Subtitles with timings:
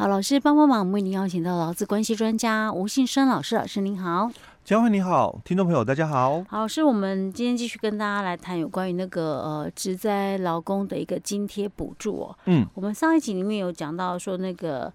[0.00, 4.30] 好，老师帮帮忙，我们为您邀请到劳资关系专家吴信生老师，老师您好。
[4.64, 6.42] 江慧你好，听众朋友大家好。
[6.48, 12.38] 好，是我们今天继续跟大家来谈有关于那个呃职灾劳工的一个津贴补助哦。
[12.46, 14.90] 嗯，我们上一集里面有讲到说那个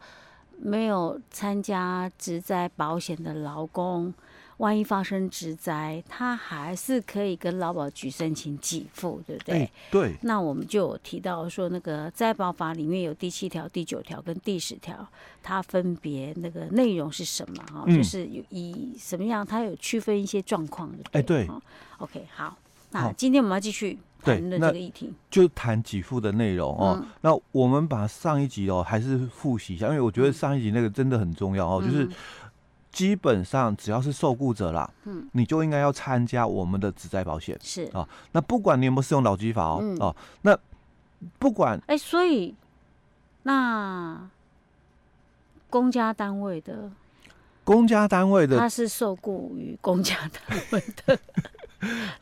[0.58, 4.12] 没有参加职灾保险的劳工。
[4.58, 9.56] 万一发生职灾，他还是可以跟劳保局申请给付，对不对？
[9.56, 10.16] 欸、对。
[10.22, 15.06] 那我们就有提到说，那个灾保法里面有第七条、第九条跟第十条，
[15.44, 17.62] 它分别那个内容是什么？
[17.74, 21.04] 哈、嗯，就是以什么样，它有区分一些状况的。
[21.12, 21.46] 哎，对。
[21.48, 21.62] 欸、
[21.98, 22.58] OK，好。
[22.92, 27.08] 那今天我们要继续谈论这个议题，就谈给付的内容哦、嗯。
[27.20, 32.10] 那我们把上一集哦，还是复习一下，因为我觉得上一集那个真的很重要哦，嗯、就是。
[32.96, 37.84] 基本上只要是受雇者啦，嗯，你就应该要参加我们的职灾保险，是。
[37.94, 38.08] 啊。
[38.32, 40.58] 那不管你有没有适用劳基法哦，嗯、哦，那
[41.38, 42.56] 不管，哎、欸，所以
[43.44, 44.30] 那
[45.70, 46.90] 公家单位的，
[47.66, 50.16] 公家单位的，他是受雇于公家
[50.48, 51.20] 单位的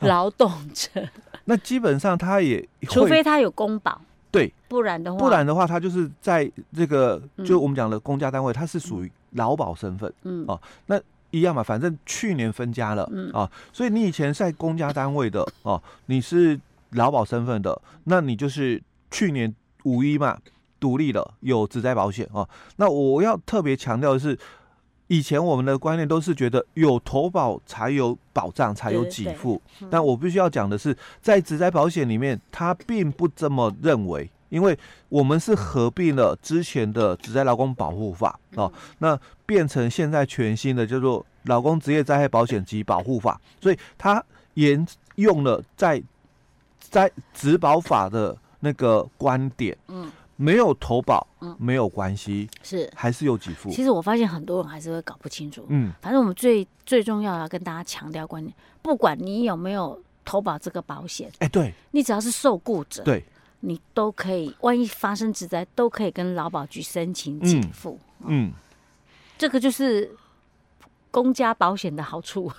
[0.00, 1.08] 劳动者、啊，
[1.44, 4.00] 那基本上他也，除非他有公保，
[4.34, 9.10] 对，不然的话，不然的话，他就是在这个，就我们讲的公家单位，他是属于。
[9.34, 10.96] 劳保身份，嗯，啊，那
[11.32, 16.56] 一样嘛，反正去年分家了，嗯，啊，所以你以前在公家单位的，哦，你是
[16.90, 20.38] 劳保身份的，那你就是去年五一嘛，
[20.78, 22.48] 独立了有职灾保险哦。
[22.76, 24.38] 那我要特别强调的是，
[25.06, 34.30] 以前我们的观念都是觉得有投保才有保障，才有给付，但我必须要讲的是，在职灾保险里面，他并不这么认为。
[34.50, 44.24] 因为我们是合并了之前的职灾劳工保护法哦，那变成现在全新的叫做劳工职业灾害保险及保护法，所以它
[44.54, 46.00] 沿用了在
[46.78, 52.90] 在职保法的那个观点，嗯，没有投保，嗯，没有关系，是。
[52.94, 53.70] 还是有给付。
[53.70, 63.24] 其实我发现很多人还是会搞不清楚，嗯，反正我们最最重要要跟大家强调观念，不管你有没有投保这个保险，哎，对，你只要是受雇者，对。
[63.66, 67.98] 你都可以，万一发生职灾，都可以跟劳保局申请给付。
[68.26, 68.52] 嗯，
[69.38, 70.14] 这个就是
[71.10, 72.52] 公家保险的好处，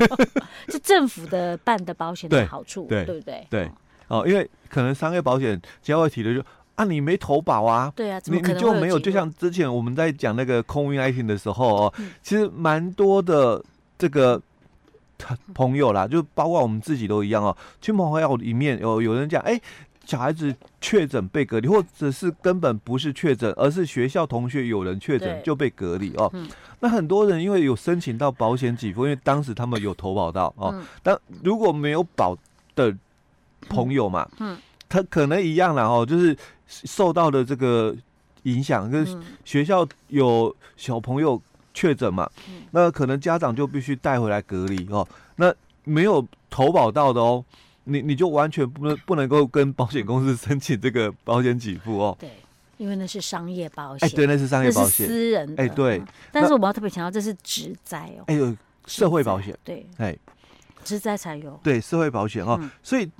[0.68, 3.46] 是政府的办的保险的好处，对，对不对？
[3.48, 3.70] 对，
[4.08, 6.44] 哦，因为可能商业保险将会提的就
[6.82, 13.62] 啊，你没投保啊，对啊，你你就没有，就像之前我们在讲那个空运爱情的时候哦，其实蛮多的
[13.98, 14.40] 这个
[15.54, 19.60] 朋友啦， 就包括我们自己都一样哦，亲朋好友里面有有人讲，哎。
[20.04, 26.48] 小孩子确诊被隔离，或者是根本不是确诊，而是学校同学有人确诊就被隔离哦、嗯。
[26.80, 30.84] 那很多人因为有申请到保险给付，因为当时他们有投保到哦、嗯。
[31.04, 32.36] 但如果没有保
[32.74, 32.92] 的
[33.68, 34.58] 朋友嘛，嗯，
[34.92, 36.36] 他可能一样啦哦，就是
[36.66, 37.96] 受到的这个
[38.42, 39.06] 影响，跟
[39.42, 41.40] 学校有小朋友
[41.72, 42.28] 确诊嘛，
[42.72, 45.08] 那可能家长就必须带回来隔离哦。
[45.36, 45.50] 那
[45.84, 47.42] 没有投保到的哦。
[47.84, 52.16] 你你就完全不能不能够跟保险公司申请这个保险给付哦。
[52.20, 52.30] 对，
[52.76, 54.08] 因为那是商业保险。
[54.10, 55.62] 对，那是商业保险，私人的。
[55.62, 56.02] 哎、欸，对。
[56.30, 58.24] 但是我们要特别强调，这是职灾哦。
[58.26, 58.54] 哎呦，
[58.86, 59.58] 社会保险。
[59.64, 59.84] 对。
[59.96, 60.16] 哎，
[60.84, 61.58] 职灾才有。
[61.64, 62.70] 对，社会保险哦、嗯。
[62.84, 63.10] 所以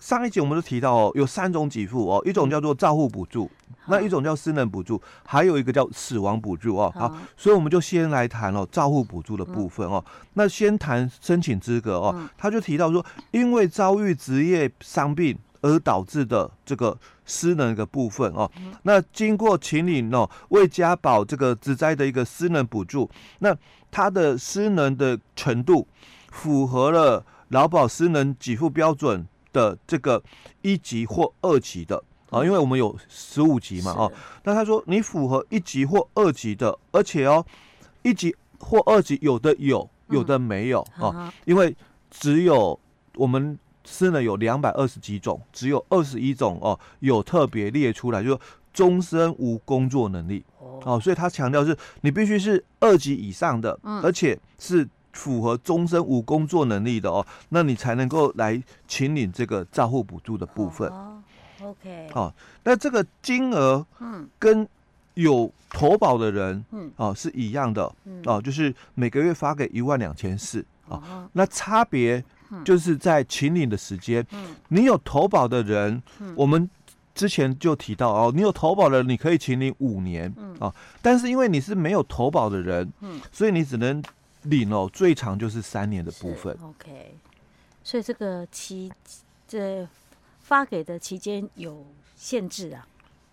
[0.00, 3.50] 上一集我们都提到哦，有三种给付哦，一种叫做照护补助。
[3.86, 6.92] 那一种叫失能补助，还有一个叫死亡补助哦。
[6.94, 10.04] 好，所以我们就先来谈哦，照护补助的部分哦。
[10.34, 18.48] 那先谈申请资格哦，他就提到说，因为遭遇职业伤病而导致的这个失能的部分哦，
[18.82, 23.10] 那经过请领哦，为家保这个职灾的一个失能补助，
[23.40, 23.56] 那
[23.90, 25.88] 他的失能的程度
[26.30, 30.22] 符合了劳保失能给付标准的这个
[30.62, 32.02] 一级或二级的。
[32.30, 34.12] 啊，因为我们有十五级嘛，啊，
[34.44, 37.44] 那他说你符合一级或二级的，而且哦，
[38.02, 41.76] 一级或二级有的有，有的没有哦、嗯，因为
[42.08, 42.78] 只有
[43.16, 48.38] 我们失能有两百二十几种，只有二十一种哦有特别列出来，就是
[48.72, 50.44] 终身无工作能力。
[50.60, 60.90] 哦，哦，所以他强调是你必须是二级以上的，嗯，而且是符合终身无工作能力的哦，那你才能够来请领这个照护补助的部分。
[61.62, 62.34] OK，好，
[62.64, 64.66] 那这个金额，嗯，跟
[65.14, 71.02] 有投保的人，嗯，哦，是一样的，嗯，哦，就是每个月发给一万两千四，哦，
[71.32, 72.24] 那差别
[72.64, 76.68] 就是在请领的时间，嗯，你有投保的人，嗯，我们
[77.14, 84.02] 之前就提到哦，你有投保的人，你可以请领五年，嗯，啊，但是因为你是没有投保的人，嗯，所以你只能
[84.42, 87.14] 领哦，最长就是三年的部分，OK，
[87.84, 88.92] 所以这个期
[89.46, 89.86] 这。
[90.42, 92.84] 发给的期间有限制啊？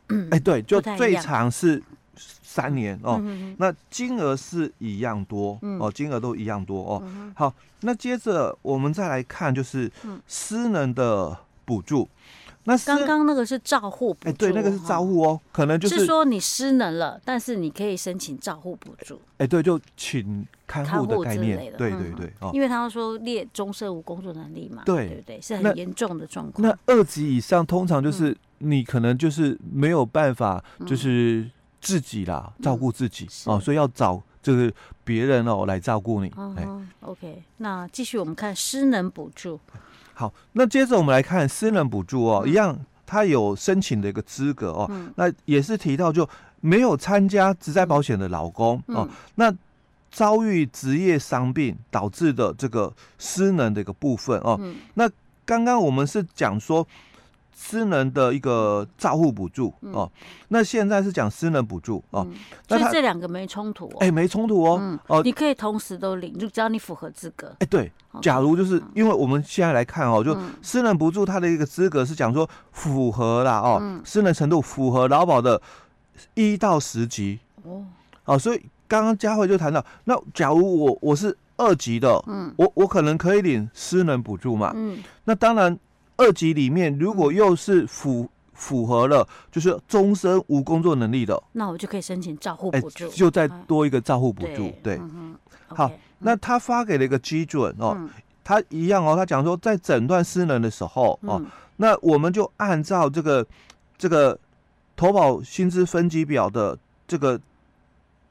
[0.10, 1.82] 哎、欸，对，就最长是
[2.16, 3.20] 三年哦，
[3.58, 7.34] 那金额是一样多哦，金额都一样多哦。
[7.36, 9.92] 好，那接着我们再来看，就是
[10.28, 12.08] 私人的补助。
[12.68, 19.20] 那刚刚那个是照护补助，哎，对，那个是照护哦，可能就是说你失能了，但是你可以申请照护补助。
[19.38, 26.68] 哎，对，就请看护的概念，对对对，因为他说列终身无工作能力嘛，对对对，是很严重的状况。
[26.68, 31.50] 那二级以上，通常就是你可能就是没有办法，就是
[31.80, 34.74] 自己啦，照顾自己哦，所以要找就是
[35.06, 36.30] 别人哦来照顾你。
[36.36, 39.58] 哦，OK，那继续我们看失能补助。
[40.18, 44.88] 好，那接着我们来看私人补助哦，嗯、一样，他有申请的一个资格哦。
[44.90, 46.28] 嗯、那也是提到就
[46.60, 49.54] 没有参加职在保险的老公、嗯、哦，那
[50.12, 54.58] 遭遇职业伤病导致的这个失能的一个部分哦。
[54.60, 55.08] 嗯、那
[55.46, 56.88] 刚刚我们是讲说。
[57.60, 60.10] 失能的一个照护补助哦，
[60.50, 62.26] 那现在是讲私人补助哦，
[62.68, 67.52] 所以这两个没冲突哦，哎，没冲突哦，哦，你可以同时都领，就只要你符合资格。
[67.58, 75.60] 哎，对，假如就是因为我们现在来看哦，就私人补助它的一个资格是讲说符合啦哦，私人程度符合劳保的
[76.36, 77.40] 一到十级。
[77.64, 77.84] 哦，
[78.26, 85.76] 哦，所以刚刚佳慧就谈到，那假如我我是二级的，嗯，我我可能可以领私人补助嘛，嗯，那当然。
[86.18, 94.74] 二级里面，如果又是符符合了，就是终身无工作能力的，那我就可以申请照护补助，就再多一个照护补助。
[94.82, 95.00] 对，
[95.68, 97.96] 好，那他发给了一个基准哦，
[98.44, 101.40] 他一样哦，他讲说在诊断失能的时候哦，
[101.76, 103.46] 那我们就按照这个
[103.96, 104.38] 这个
[104.96, 106.76] 投保薪资分级表的
[107.08, 107.40] 这个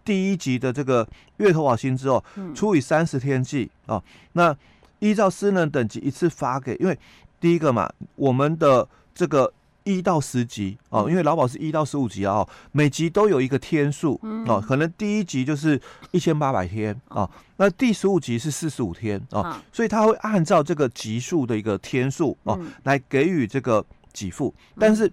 [0.05, 1.07] 第一级的这个
[1.37, 4.03] 月投保薪资哦，除以三十天计哦，
[4.33, 4.57] 那
[4.99, 6.99] 依照私人等级一次发给，因为。
[7.41, 9.53] 第一个嘛，我们的这个
[9.85, 15.81] 一到十级哦，因为劳保是一到十五级啊，每级都有一个天数哦，可能第一级就是
[16.11, 25.13] 一千八百天啊，那第十五级是四十五天啊，所以他会按照这个级数的一个天数哦来给予这个给付，但是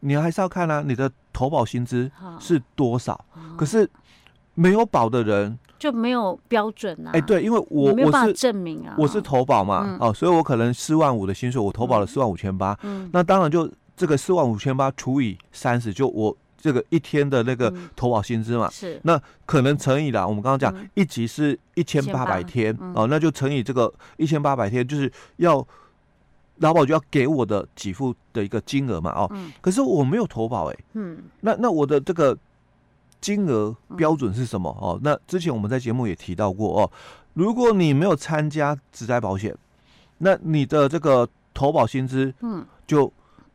[0.00, 2.10] 你还是要看啊，你的投保薪资
[2.40, 3.24] 是多少，
[3.56, 3.88] 可是
[4.54, 5.58] 没有保的人。
[5.80, 7.10] 就没有标准啊？
[7.14, 25.66] 哎，对，因为我没有办法证明啊，我是投保嘛，哦，所以我可能四万五的薪水，我投保了四万五千八，嗯，那当然就这个四万五千八除以三十，就我这个一天的那个投保薪资嘛，是，那可能乘以了，我们刚刚讲一级是一千八百天，哦，那就乘以这个一千八百天，就是要
[26.56, 32.36] 劳保就要给我的给付的一个金额嘛，哦，可是我没有投保，哎，嗯，那那我的这个。
[33.20, 34.70] 金额标准是什么？
[34.80, 36.90] 哦，那之前我们在节目也提到过哦。
[37.34, 39.56] 如果你没有参加职灾保险，
[40.18, 43.12] 那你的这个投保薪资，嗯，就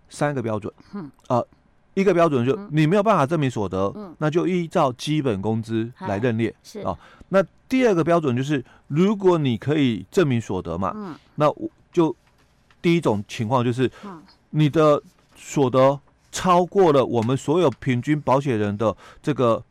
[0.09, 1.45] 三个标准，嗯，呃，
[1.93, 6.97] 一个标准就你没有办法证明所得，嗯，那就依照基本工资来认列，是啊。
[7.29, 12.15] 那第二个标准就是，如果你可以证明所得嘛，嗯，那我就
[12.81, 13.91] 第一种情况就是，
[14.51, 15.01] 你的
[15.35, 15.99] 所得。
[16.35, 18.93] 超过了我们所有平均保险人的
[19.23, 19.63] 这个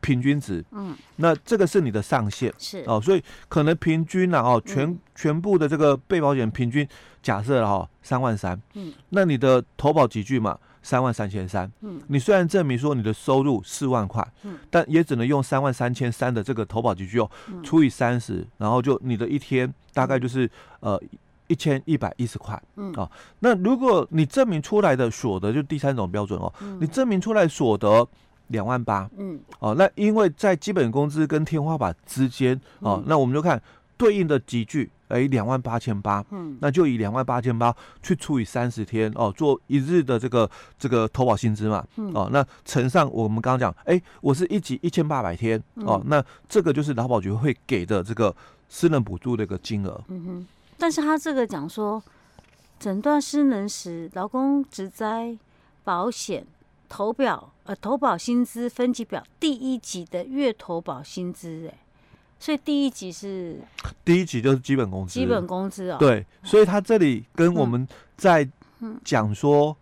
[0.00, 2.82] 平均值，嗯，那这个是你的上限，是。
[2.88, 6.86] 哦，所以可能平均呢，哦，全全部的这个被保险平均
[7.22, 17.30] 假设了哈三万三，嗯，那你的投保级距嘛三万三千三，嗯，你虽然证明说你的收入四万块，嗯，但也只能用三万三千三的这个投保级距哦，
[17.62, 21.00] 除以三十，然后就你的一天大概就是呃。
[21.48, 22.92] 一千一百一十块，嗯。
[22.94, 28.06] 啊，那如果你证明出来的所得，就第三种标准哦，嗯、你证明出来所得
[28.48, 33.60] 两万八，嗯，哦，那因为在基本工资跟天花板之间，哦，嗯、那我们就看
[33.96, 48.34] 对应的集聚，哎，两万八千八，嗯，那就以两万八千八去除以三十天，哦，做一日的这个这个投保薪资嘛，嗯、哦，那乘上我们刚刚讲，哎，我是一级一千八百天，哦，嗯、那这个就是劳保局会给的这个
[48.68, 50.46] 私人补助的一个金额，嗯哼。
[50.82, 52.02] 但是他这个讲说，
[52.80, 55.38] 诊断失能时，劳工职灾
[55.84, 56.44] 保险
[56.88, 61.78] 投保呃投保薪资分级表第一级的月投保薪资，哎，
[62.40, 63.60] 所以第一级是
[64.04, 65.98] 第一级就是基本工资，基本工资哦。
[66.00, 67.86] 对，所以他这里跟我们
[68.16, 68.48] 在
[69.04, 69.76] 讲说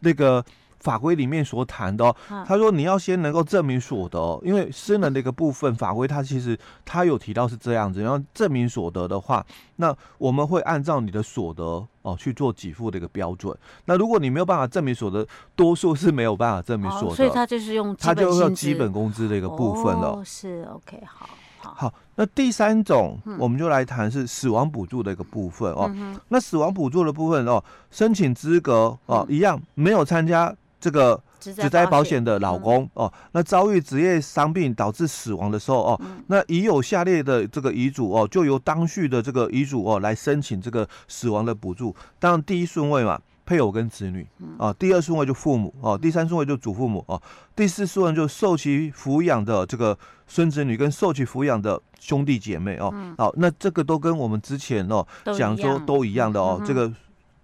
[0.00, 0.44] 那个。
[0.82, 9.46] 法规里面所谈的，他说你要先能够证明所得，因为私人的一个部分，法规它其实它有提到是这样子，然后证明所得的话，
[9.76, 13.56] 那我们会按照你的所得哦去做给付的一个标准。
[13.84, 20.08] 那如果你没有办法证明所得，多数是没有办法证明所得，所以他就是用他就用基本工资的一个部分了。
[20.08, 21.94] 哦，是 OK，好，好，好。
[22.16, 25.90] 那第三种，我们就来谈是死亡补助的一个部分哦。
[26.28, 30.54] 那死亡补助的部分哦，申请资格哦一样，没有参加。
[30.82, 41.94] 这个职灾保险的老公、嗯、哦，那遭遇职业伤病导致死亡的时候哦，嗯、那已有下列的这个遗嘱哦，就由当序的这个遗嘱哦来申请这个死亡的补助。
[42.18, 44.26] 当然第一顺位嘛，配偶跟子女
[44.58, 47.22] 啊、哦，第二顺位就父母哦，第三顺位就祖父母哦，
[47.54, 49.96] 第四顺位就受其抚养的这个
[50.26, 52.90] 孙子女跟受其抚养的兄弟姐妹哦。
[52.92, 55.06] 嗯、好，那这个都跟我们之前哦
[55.38, 56.92] 讲说都一样的哦，嗯、这个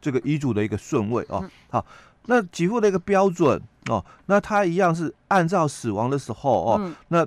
[0.00, 1.49] 这个遗嘱的一个顺位哦。
[1.71, 1.87] 好。
[2.30, 7.26] 那给付的一个标准哦，那他一样是按照死亡的时候哦，那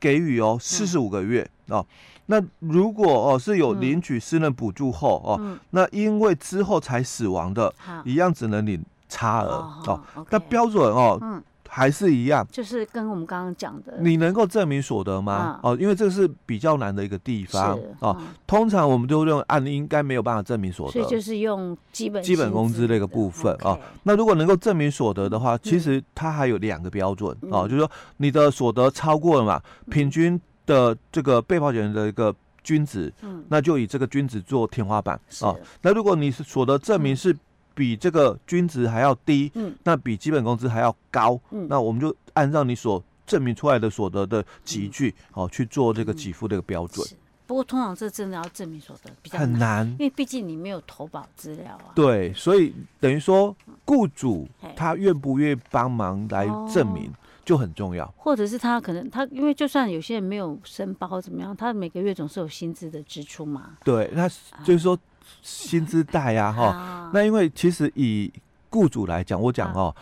[0.00, 1.86] 给予哦四十五个月、哦。
[2.26, 7.72] 那如果哦是有领取私人补助后哦，那因为之后才死亡的，
[8.04, 9.84] 一样只能领差额哦。
[9.86, 11.42] 哦哦那标准哦。
[11.76, 15.60] 嗯还是一样，就是跟我们刚刚讲的，你能够证明所得吗？
[15.62, 17.78] 哦，因为这是比较难的一个地方。
[18.00, 18.16] 哦。
[18.46, 23.78] 通常我们都认为案例应该没有办法证明所得，所以就是用基本基本工资那个部分哦。
[24.04, 33.12] 那如果能够证明所得的话，其实它还有两个标准哦，就是说你的所得超过了嘛，平均的这个被保险人的一个均值，
[33.48, 35.54] 那就以这个均值做天花板哦。
[35.82, 37.36] 那如果你是所得证明是。
[37.76, 47.06] 比这个均值还要低，嗯，那比基本工资还要高，嗯，那我们就按照你所证明出来的所得的集聚，哦，去做这个给付的一个标准。
[47.46, 51.92] 不过通常这真的要证明所得比较很难，因为毕竟你没有投保资料啊。
[51.94, 53.54] 对，所以等于说
[53.84, 57.12] 雇主他愿不愿意帮忙来证明
[57.44, 58.06] 就很重要。
[58.16, 63.76] 或者是他可能他因为就算有些人没有申报怎么样，他每个月总是有薪资的支出嘛。
[63.84, 64.26] 对，那
[64.64, 64.98] 就是说。
[65.42, 68.32] 薪资贷呀，哈，那因为其实以
[68.70, 69.94] 雇主来讲，我讲哦，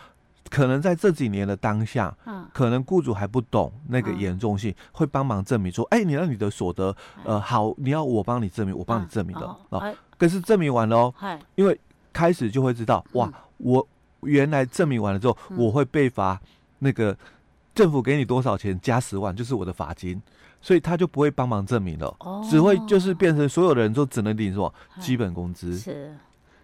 [0.49, 2.15] 可能在这几年的当下，
[2.53, 9.95] 可能雇主还不懂那个严重性，会帮忙证明说，哎，你让你的所得，呃，好，你要我帮你证明，我帮你证明的哦。
[10.17, 11.13] 可是证明完了哦，
[11.55, 11.79] 因为
[12.13, 13.85] 开始就会知道，哇，我
[14.21, 16.39] 原来证明完了之后，我会被罚
[16.79, 17.15] 那个
[17.75, 20.19] 政府给你多少钱加十万，就是我的罚金。
[20.61, 25.77] 所以他就不会帮忙证明了，哦、只会就是变成所有的人都只能领什么基本工资。
[25.77, 26.17] 是，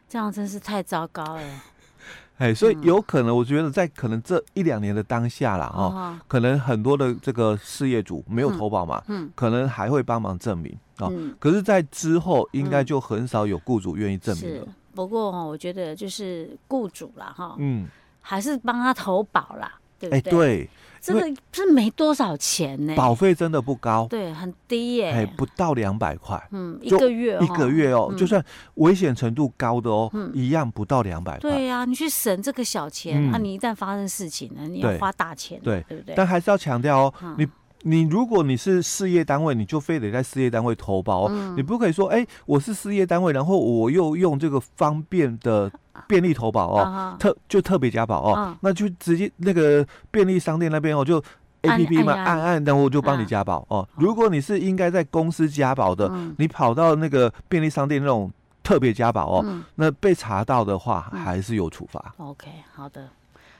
[0.09, 1.41] 这样真是太糟糕了。
[2.39, 11.05] 哎，所以有可能，我觉得在可能这一两年的当下啦，哦，哦可能很多的这个事业主没有投保嘛，嗯，嗯可能还会帮忙证明啊。
[11.05, 14.67] 哦嗯、可是，在之后应该就很少有雇主愿意证明了。
[14.95, 17.87] 不过哈，我觉得就是雇主啦，哈，嗯，
[18.19, 20.17] 还是帮他投保啦，对不对？
[20.17, 20.69] 哎，对。
[21.03, 27.43] 这个是没多少钱呢，保费真的不高，对，很低耶，哎，不到两百块，嗯，一个月，哦。
[27.43, 31.49] 一个月哦，就算危险程度高的哦，一样不到两百块。
[31.49, 36.13] 对呀，你去省这个小钱，那你一旦发生事情呢，你要花大钱，对，对不对？
[36.15, 37.47] 但还是要强调哦，你
[37.83, 45.71] 你如果你是事业单位，你就非得在事业单位投保哦，你不可以说，哎，我是事业单位，然后我又用这个方便的。
[46.07, 51.21] 便利投保哦，特就特别加保哦，那就直接那个便利商店那边哦，就
[51.63, 53.87] A P P 嘛，按按，然后就帮你加保哦。
[53.97, 58.31] 如果你是应该在公司加保的，你跑到那个便利商店那种
[58.63, 62.15] 特别加保哦，那被查到的话还是有处罚。
[62.17, 63.09] OK，好的，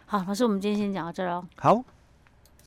[0.06, 1.44] 好，老师，我们今天先讲到这儿喽。
[1.58, 1.84] 好。